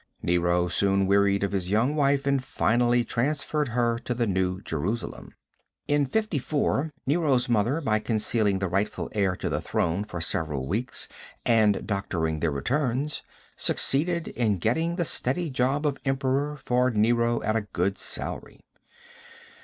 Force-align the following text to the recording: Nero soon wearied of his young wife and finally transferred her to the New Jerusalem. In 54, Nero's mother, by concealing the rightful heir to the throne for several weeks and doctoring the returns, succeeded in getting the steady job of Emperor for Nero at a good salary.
Nero 0.23 0.67
soon 0.67 1.05
wearied 1.05 1.43
of 1.43 1.51
his 1.51 1.69
young 1.69 1.93
wife 1.95 2.25
and 2.25 2.43
finally 2.43 3.03
transferred 3.03 3.67
her 3.67 3.99
to 3.99 4.15
the 4.15 4.25
New 4.25 4.59
Jerusalem. 4.61 5.35
In 5.87 6.07
54, 6.07 6.91
Nero's 7.05 7.47
mother, 7.47 7.79
by 7.81 7.99
concealing 7.99 8.57
the 8.57 8.67
rightful 8.67 9.11
heir 9.13 9.35
to 9.35 9.47
the 9.47 9.61
throne 9.61 10.03
for 10.03 10.19
several 10.19 10.65
weeks 10.67 11.07
and 11.45 11.85
doctoring 11.85 12.39
the 12.39 12.49
returns, 12.49 13.21
succeeded 13.55 14.29
in 14.29 14.57
getting 14.57 14.95
the 14.95 15.05
steady 15.05 15.51
job 15.51 15.85
of 15.85 15.99
Emperor 16.03 16.57
for 16.65 16.89
Nero 16.89 17.43
at 17.43 17.55
a 17.55 17.61
good 17.71 17.99
salary. 17.99 18.59